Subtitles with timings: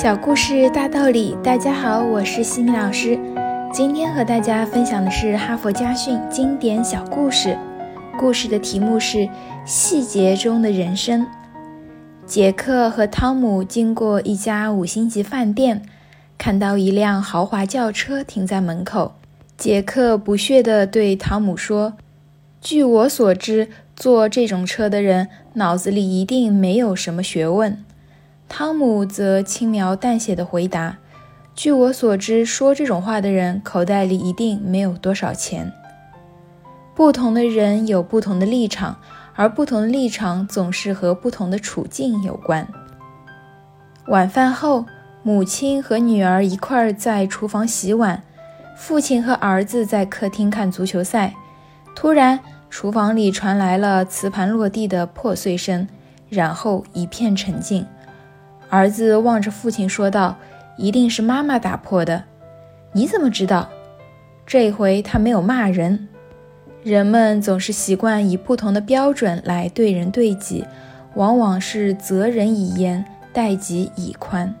[0.00, 3.20] 小故事大道理，大家好，我是西米老师。
[3.70, 7.54] 今天和大家分享的是哈佛家训经典小故事。
[8.18, 9.18] 故事的题目是
[9.66, 11.20] 《细节中的人生》。
[12.24, 15.82] 杰克和汤姆经过一家五星级饭店，
[16.38, 19.16] 看到一辆豪华轿车停在门口。
[19.58, 21.92] 杰克不屑地对汤姆说
[22.62, 27.84] ：“据我所知，坐这种车的人脑子里一定没有什么学问。”
[28.52, 30.98] 汤姆则轻描淡写地回答
[31.54, 35.72] ：“据我所知，说这种话的人口袋里一定没有多少钱。”
[36.96, 38.98] 不同的人有不同的立场，
[39.36, 42.66] 而不同的立场总是和不同的处境有关。
[44.08, 44.84] 晚饭后，
[45.22, 48.20] 母亲和女儿一块儿在厨房洗碗，
[48.76, 51.32] 父亲和儿子在客厅看足球赛。
[51.94, 55.86] 突然，厨房里传来了瓷盘落地的破碎声，
[56.28, 57.86] 然后一片沉静。
[58.70, 60.36] 儿子望着父亲说道
[60.78, 62.24] ：“一定是妈妈打破的。”
[62.92, 63.68] 你怎么知道？
[64.46, 66.08] 这回他没有骂人。
[66.82, 70.64] 人们总是习惯以不同的标准来对人对己，
[71.14, 74.54] 往往是责人以严，待己以宽。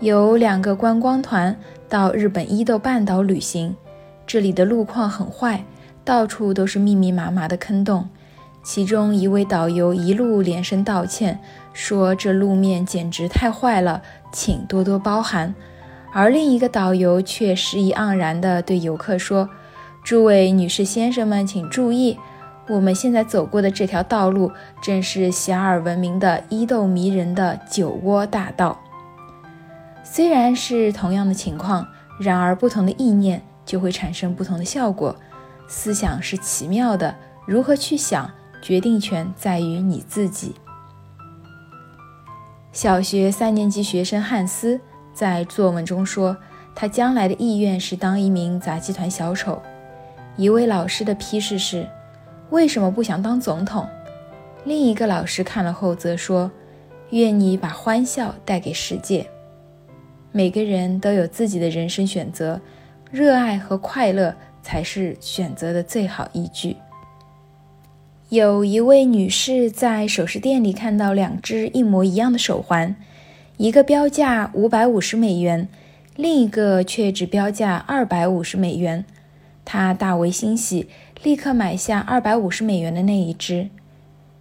[0.00, 1.56] 有两个观光团
[1.88, 3.74] 到日本伊豆半岛旅行，
[4.26, 5.64] 这里的路况很坏，
[6.04, 8.08] 到处都是密密麻麻的坑洞。
[8.62, 11.38] 其中一位导游一路连声道歉，
[11.74, 14.00] 说这路面简直太坏了，
[14.32, 15.54] 请多多包涵。
[16.12, 19.50] 而另一个导游却诗意盎然地对游客说
[20.04, 22.16] ：“诸位女士、先生们，请注意，
[22.68, 28.80] 我们现在走过的这条道路正是遐迩闻名的伊豆迷人的酒窝大道。”
[30.04, 31.84] 虽然是同样的情况，
[32.20, 35.16] 然而不同的意念就会产生不同的效果。
[35.66, 37.12] 思想是奇妙的，
[37.44, 38.30] 如何去想？
[38.62, 40.54] 决定权在于你自己。
[42.74, 44.80] 小学三年级学生汉斯
[45.12, 46.36] 在作文中说，
[46.74, 49.62] 他将来的意愿是当一名杂技团小丑。
[50.36, 51.88] 一位老师的批示是：
[52.50, 53.86] 为什么不想当总统？
[54.64, 56.50] 另一个老师看了后则说：
[57.10, 59.24] 愿你把欢笑带给世界。
[60.32, 62.60] 每个人都有自己的人生选择，
[63.12, 64.34] 热爱和快乐
[64.64, 66.76] 才是选择的最好依据。
[68.34, 72.96] 有一位女士在首饰店里看到两只一模一样的手环，
[73.58, 75.68] 一个标价五百五十美元，
[76.16, 79.04] 另一个却只标价二百五十美元。
[79.64, 80.88] 她大为欣喜，
[81.22, 83.68] 立刻买下二百五十美元的那一只。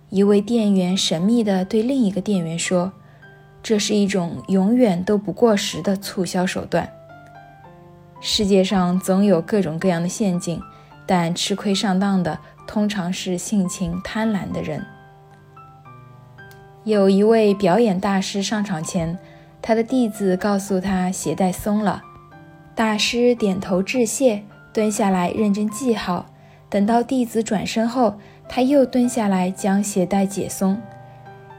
[0.09, 2.91] 一位店员神秘地对另一个店员说
[3.61, 6.89] ：“这是一种永远都不过时的促销手段。”
[8.19, 10.59] 世界上总有各种各样的陷阱，
[11.05, 12.39] 但吃亏上当的。
[12.67, 14.85] 通常是性情贪婪的人。
[16.83, 19.17] 有一位表演大师上场前，
[19.61, 22.03] 他的弟子告诉他鞋带松了。
[22.75, 24.43] 大师点头致谢，
[24.73, 26.25] 蹲下来认真系好。
[26.69, 28.15] 等到弟子转身后，
[28.49, 30.81] 他又蹲下来将鞋带解松。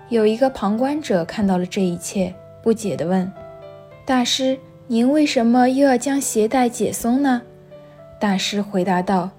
[0.09, 3.33] 有一个旁观者看到了这一切，不解地问
[4.05, 7.41] ：“大师，您为什么又要将鞋带解松呢？”
[8.21, 9.31] 大师回答道。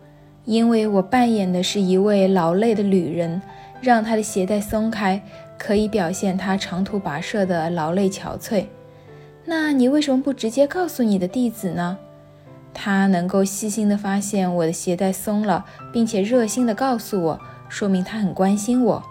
[0.46, 3.42] 因为我扮演的是一位劳累的旅人，
[3.82, 5.22] 让他的鞋带松开，
[5.58, 8.66] 可以表现他长途跋涉的劳累憔悴。
[9.44, 11.98] 那你为什么不直接告诉你的弟子呢？
[12.74, 17.40] 他能够细心地发现我的鞋带松了，并且热心地告诉我，
[17.70, 19.04] 说明他很关心我。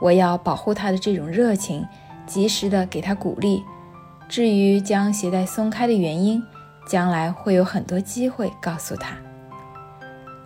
[0.00, 1.86] 我要保护他的这种热情，
[2.26, 3.62] 及时地给他鼓励。
[4.28, 6.42] 至于将鞋带松开的原因，
[6.88, 9.16] 将来会有很多机会告诉他。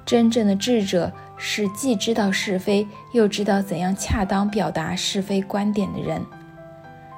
[0.05, 6.21] 真正的智者是既知道是非，又知道怎样恰当表达是非观点的人。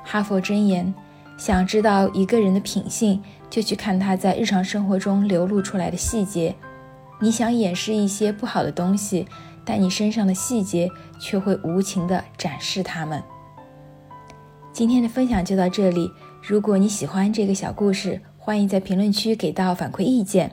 [0.05, 0.95] 哈佛箴言：
[1.37, 6.55] 想知道一个人的品性，就去看他在日常生活中流露出来的细节。
[7.21, 9.27] 你想掩饰一些不好的东西，
[9.65, 10.89] 但你身上的细节
[11.19, 13.23] 却会无情地展示它们。
[14.73, 16.11] 今天的分享就到这里。
[16.43, 20.53] 如果你喜欢这个小故事，欢迎在评论区给到反馈意见。